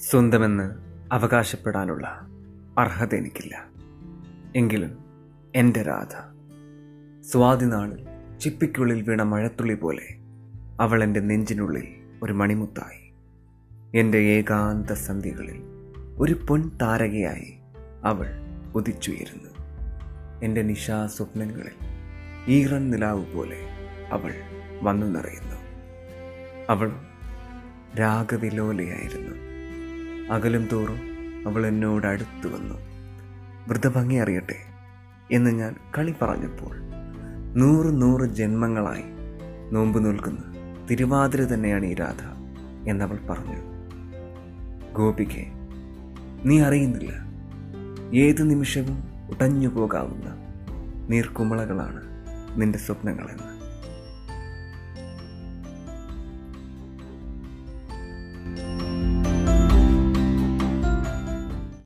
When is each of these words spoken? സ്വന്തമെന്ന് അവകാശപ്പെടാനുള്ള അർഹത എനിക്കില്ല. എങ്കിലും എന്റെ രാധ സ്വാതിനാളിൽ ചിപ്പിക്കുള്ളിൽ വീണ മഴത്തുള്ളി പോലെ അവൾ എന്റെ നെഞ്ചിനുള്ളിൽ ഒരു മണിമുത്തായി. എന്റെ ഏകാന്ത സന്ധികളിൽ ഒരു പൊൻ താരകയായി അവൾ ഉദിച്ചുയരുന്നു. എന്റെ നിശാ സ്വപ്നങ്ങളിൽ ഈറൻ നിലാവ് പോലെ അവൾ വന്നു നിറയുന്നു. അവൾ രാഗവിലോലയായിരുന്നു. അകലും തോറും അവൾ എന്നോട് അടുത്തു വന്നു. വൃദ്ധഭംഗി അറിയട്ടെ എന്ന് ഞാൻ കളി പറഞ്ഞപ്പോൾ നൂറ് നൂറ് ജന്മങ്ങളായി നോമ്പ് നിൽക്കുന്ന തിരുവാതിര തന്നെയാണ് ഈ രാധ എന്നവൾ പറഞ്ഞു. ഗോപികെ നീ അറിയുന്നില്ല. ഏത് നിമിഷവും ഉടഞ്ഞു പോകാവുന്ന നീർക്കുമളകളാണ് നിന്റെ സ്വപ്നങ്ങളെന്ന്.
സ്വന്തമെന്ന് 0.00 0.74
അവകാശപ്പെടാനുള്ള 1.12 2.28
അർഹത 2.78 3.14
എനിക്കില്ല. 3.14 3.66
എങ്കിലും 4.56 4.98
എന്റെ 5.54 5.82
രാധ 5.82 6.12
സ്വാതിനാളിൽ 7.22 8.06
ചിപ്പിക്കുള്ളിൽ 8.40 9.02
വീണ 9.02 9.22
മഴത്തുള്ളി 9.22 9.74
പോലെ 9.74 10.08
അവൾ 10.80 11.02
എന്റെ 11.02 11.20
നെഞ്ചിനുള്ളിൽ 11.20 11.88
ഒരു 12.22 12.32
മണിമുത്തായി. 12.32 13.12
എന്റെ 13.94 14.18
ഏകാന്ത 14.18 14.92
സന്ധികളിൽ 14.92 15.62
ഒരു 16.18 16.46
പൊൻ 16.48 16.70
താരകയായി 16.82 17.58
അവൾ 18.04 18.26
ഉദിച്ചുയരുന്നു. 18.74 19.50
എന്റെ 20.42 20.62
നിശാ 20.62 21.06
സ്വപ്നങ്ങളിൽ 21.06 21.76
ഈറൻ 22.48 22.90
നിലാവ് 22.90 23.34
പോലെ 23.34 23.68
അവൾ 24.12 24.34
വന്നു 24.82 25.06
നിറയുന്നു. 25.06 25.56
അവൾ 26.68 26.92
രാഗവിലോലയായിരുന്നു. 27.98 29.43
അകലും 30.30 30.68
തോറും 30.72 31.00
അവൾ 31.46 31.66
എന്നോട് 31.66 32.06
അടുത്തു 32.06 32.48
വന്നു. 32.48 32.74
വൃദ്ധഭംഗി 33.68 34.14
അറിയട്ടെ 34.14 34.56
എന്ന് 35.30 35.50
ഞാൻ 35.50 35.76
കളി 35.98 36.14
പറഞ്ഞപ്പോൾ 36.22 36.76
നൂറ് 37.56 38.02
നൂറ് 38.02 38.30
ജന്മങ്ങളായി 38.30 39.02
നോമ്പ് 39.72 40.04
നിൽക്കുന്ന 40.04 40.38
തിരുവാതിര 40.90 41.44
തന്നെയാണ് 41.44 41.86
ഈ 41.86 41.94
രാധ 41.94 42.22
എന്നവൾ 42.88 43.18
പറഞ്ഞു. 43.30 43.56
ഗോപികെ 44.92 45.46
നീ 46.44 46.60
അറിയുന്നില്ല. 46.60 47.12
ഏത് 48.14 48.50
നിമിഷവും 48.50 49.04
ഉടഞ്ഞു 49.30 49.68
പോകാവുന്ന 49.68 50.36
നീർക്കുമളകളാണ് 51.08 52.02
നിന്റെ 52.60 52.78
സ്വപ്നങ്ങളെന്ന്. 52.78 53.63